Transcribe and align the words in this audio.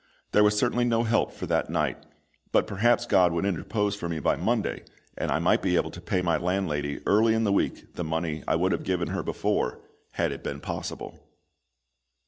There 0.31 0.43
was 0.43 0.57
certainly 0.57 0.83
no 0.85 1.03
help 1.03 1.31
for 1.31 1.45
that 1.45 1.69
night; 1.69 1.95
but 2.51 2.65
perhaps 2.65 3.05
GOD 3.05 3.33
would 3.33 3.45
interpose 3.45 3.95
for 3.95 4.09
me 4.09 4.19
by 4.19 4.35
Monday, 4.35 4.83
and 5.15 5.29
I 5.29 5.37
might 5.37 5.61
be 5.61 5.75
able 5.75 5.91
to 5.91 6.01
pay 6.01 6.23
my 6.23 6.37
landlady 6.37 7.01
early 7.05 7.35
in 7.35 7.43
the 7.43 7.53
week 7.53 7.93
the 7.93 8.03
money 8.03 8.43
I 8.47 8.55
would 8.55 8.71
have 8.71 8.81
given 8.81 9.09
her 9.09 9.21
before, 9.21 9.79
had 10.13 10.31
it 10.31 10.43
been 10.43 10.59
possible. 10.59 11.19